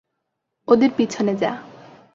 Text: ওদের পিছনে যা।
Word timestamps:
ওদের 0.67 0.91
পিছনে 0.97 1.33
যা। 1.35 1.51